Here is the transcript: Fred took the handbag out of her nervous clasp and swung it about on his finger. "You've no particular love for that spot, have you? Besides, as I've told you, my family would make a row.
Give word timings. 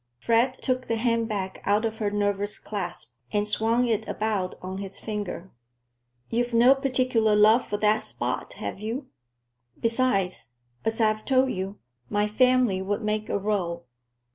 Fred 0.17 0.55
took 0.63 0.87
the 0.87 0.95
handbag 0.95 1.61
out 1.63 1.85
of 1.85 1.99
her 1.99 2.09
nervous 2.09 2.57
clasp 2.57 3.13
and 3.31 3.47
swung 3.47 3.85
it 3.87 4.07
about 4.07 4.55
on 4.59 4.79
his 4.79 4.99
finger. 4.99 5.51
"You've 6.27 6.55
no 6.55 6.73
particular 6.73 7.35
love 7.35 7.67
for 7.67 7.77
that 7.77 8.01
spot, 8.01 8.53
have 8.53 8.79
you? 8.79 9.09
Besides, 9.79 10.53
as 10.83 10.99
I've 11.01 11.23
told 11.23 11.51
you, 11.51 11.77
my 12.09 12.27
family 12.27 12.81
would 12.81 13.03
make 13.03 13.29
a 13.29 13.37
row. 13.37 13.83